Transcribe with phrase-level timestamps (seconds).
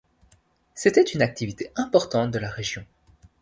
[0.73, 2.83] C'était une activité importante de la région.